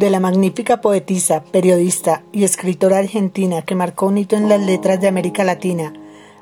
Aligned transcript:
de 0.00 0.08
la 0.08 0.18
magnífica 0.18 0.80
poetisa, 0.80 1.44
periodista 1.52 2.22
y 2.32 2.44
escritora 2.44 2.96
argentina 2.96 3.60
que 3.60 3.74
marcó 3.74 4.06
un 4.06 4.16
hito 4.16 4.34
en 4.34 4.48
las 4.48 4.58
letras 4.58 4.98
de 4.98 5.08
América 5.08 5.44
Latina, 5.44 5.92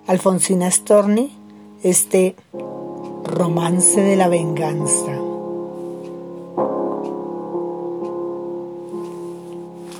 Alfonsina 0.07 0.71
Storni, 0.71 1.37
este 1.83 2.37
romance 3.25 4.01
de 4.01 4.15
la 4.15 4.29
venganza. 4.29 5.11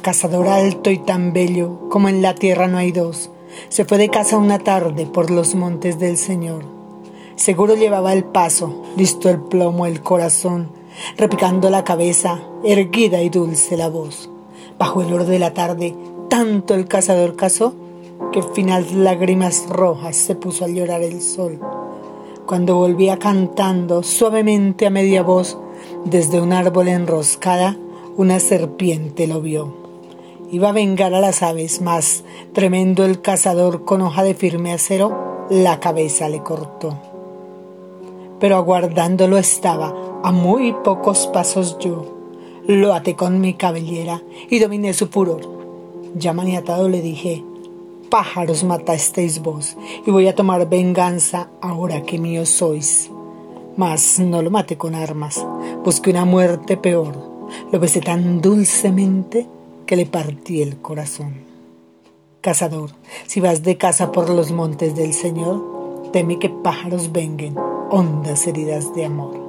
Cazador 0.03 0.47
alto 0.47 0.93
y 0.93 0.99
tan 0.99 1.33
bello 1.33 1.89
como 1.91 2.09
en 2.09 2.23
la 2.23 2.37
tierra 2.37 2.69
no 2.69 2.79
hay 2.79 2.93
dos, 2.93 3.33
se 3.71 3.85
fue 3.85 3.99
de 3.99 4.09
casa 4.09 4.39
una 4.39 4.61
tarde 4.61 5.05
por 5.05 5.33
los 5.33 5.57
montes 5.57 5.99
del 5.99 6.17
Señor. 6.17 6.63
Seguro 7.35 7.75
llevaba 7.75 8.13
el 8.13 8.23
paso, 8.23 8.85
listo 8.97 9.29
el 9.29 9.41
plomo, 9.41 9.85
el 9.85 10.01
corazón, 10.01 10.78
repicando 11.17 11.71
la 11.71 11.85
cabeza, 11.85 12.41
erguida 12.65 13.23
y 13.23 13.29
dulce 13.29 13.77
la 13.77 13.89
voz. 13.89 14.31
Bajo 14.79 15.03
el 15.03 15.13
oro 15.13 15.25
de 15.25 15.39
la 15.39 15.55
tarde, 15.55 15.95
tanto 16.29 16.75
el 16.75 16.87
cazador 16.87 17.37
cazó 17.37 17.75
que 18.33 18.43
finas 18.43 18.93
lágrimas 18.93 19.67
rojas 19.69 20.17
se 20.17 20.35
puso 20.35 20.65
a 20.65 20.69
llorar 20.69 21.03
el 21.03 21.21
sol. 21.21 21.61
Cuando 22.47 22.77
volvía 22.77 23.19
cantando 23.19 24.03
suavemente 24.03 24.87
a 24.87 24.91
media 24.91 25.23
voz, 25.23 25.59
desde 26.05 26.41
un 26.41 26.53
árbol 26.53 26.89
enroscada, 26.89 27.77
una 28.17 28.41
serpiente 28.41 29.27
lo 29.27 29.41
vio. 29.41 29.73
Iba 30.51 30.71
a 30.71 30.73
vengar 30.73 31.15
a 31.15 31.21
las 31.21 31.43
aves, 31.43 31.83
mas, 31.83 32.25
tremendo 32.55 33.05
el 33.05 33.21
cazador 33.21 33.85
con 33.85 34.01
hoja 34.01 34.23
de 34.23 34.35
firme 34.35 34.73
acero, 34.73 35.47
la 35.51 35.79
cabeza 35.79 36.29
le 36.29 36.43
cortó. 36.43 37.08
Pero 38.41 38.57
aguardándolo 38.57 39.39
estaba, 39.39 39.95
a 40.23 40.33
muy 40.33 40.73
pocos 40.85 41.27
pasos 41.29 41.79
yo. 41.79 42.05
Lo 42.67 42.93
até 42.93 43.17
con 43.17 43.41
mi 43.41 43.55
cabellera 43.55 44.23
y 44.51 44.59
dominé 44.59 44.93
su 44.93 45.09
furor. 45.09 45.41
Ya 46.17 46.33
maniatado 46.33 46.89
le 46.89 47.01
dije, 47.01 47.45
pájaros 48.11 48.65
matasteis 48.65 49.41
vos, 49.41 49.77
y 50.07 50.11
voy 50.11 50.29
a 50.29 50.35
tomar 50.35 50.69
venganza 50.69 51.49
ahora 51.61 52.03
que 52.03 52.19
míos 52.19 52.49
sois. 52.49 53.11
Mas 53.77 54.19
no 54.19 54.43
lo 54.43 54.51
maté 54.51 54.77
con 54.77 54.95
armas, 54.95 55.45
busqué 55.85 56.11
una 56.11 56.25
muerte 56.25 56.77
peor. 56.77 57.15
Lo 57.73 57.79
besé 57.79 58.01
tan 58.01 58.41
dulcemente 58.41 59.47
que 59.87 59.97
le 59.97 60.07
partí 60.07 60.63
el 60.63 60.79
corazón. 60.79 61.35
Cazador, 62.41 62.91
si 63.27 63.41
vas 63.41 63.63
de 63.63 63.77
caza 63.77 64.13
por 64.13 64.29
los 64.29 64.53
montes 64.53 64.95
del 64.95 65.13
Señor, 65.13 66.11
teme 66.13 66.39
que 66.39 66.51
pájaros 66.51 67.13
venguen 67.13 67.57
hondas 67.91 68.47
heridas 68.47 68.93
de 68.95 69.05
amor. 69.05 69.48